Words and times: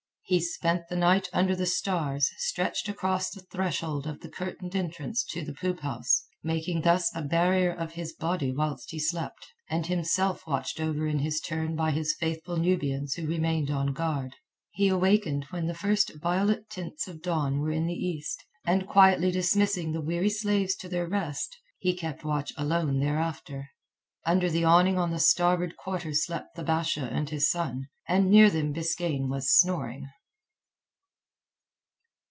He 0.23 0.39
spent 0.39 0.87
the 0.87 0.95
night 0.95 1.27
under 1.33 1.57
the 1.57 1.65
stars, 1.65 2.31
stretched 2.37 2.87
across 2.87 3.29
the 3.29 3.41
threshold 3.41 4.07
of 4.07 4.21
the 4.21 4.29
curtained 4.29 4.77
entrance 4.77 5.25
to 5.25 5.43
the 5.43 5.51
poop 5.51 5.81
house, 5.81 6.23
making 6.41 6.83
thus 6.83 7.11
a 7.13 7.21
barrier 7.21 7.69
of 7.73 7.95
his 7.95 8.13
body 8.13 8.49
whilst 8.53 8.91
he 8.91 8.97
slept, 8.99 9.47
and 9.69 9.85
himself 9.87 10.47
watched 10.47 10.79
over 10.79 11.05
in 11.05 11.19
his 11.19 11.41
turn 11.41 11.75
by 11.75 11.91
his 11.91 12.15
faithful 12.17 12.55
Nubians 12.55 13.15
who 13.15 13.27
remained 13.27 13.69
on 13.69 13.91
guard. 13.91 14.37
He 14.71 14.87
awakened 14.87 15.47
when 15.49 15.67
the 15.67 15.73
first 15.73 16.11
violet 16.15 16.69
tints 16.69 17.09
of 17.09 17.21
dawn 17.21 17.59
were 17.59 17.71
in 17.71 17.85
the 17.85 17.93
east, 17.93 18.41
and 18.65 18.87
quietly 18.87 19.31
dismissing 19.31 19.91
the 19.91 19.99
weary 19.99 20.29
slaves 20.29 20.77
to 20.77 20.87
their 20.87 21.09
rest, 21.09 21.57
he 21.77 21.93
kept 21.93 22.23
watch 22.23 22.53
alone 22.55 23.01
thereafter. 23.01 23.67
Under 24.25 24.49
the 24.49 24.63
awning 24.63 24.97
on 24.97 25.11
the 25.11 25.19
starboard 25.19 25.75
quarter 25.75 26.13
slept 26.13 26.55
the 26.55 26.63
Basha 26.63 27.03
and 27.11 27.29
his 27.29 27.51
son, 27.51 27.89
and 28.07 28.29
near 28.31 28.49
them 28.49 28.71
Biskaine 28.71 29.27
was 29.27 29.51
snoring. 29.51 30.07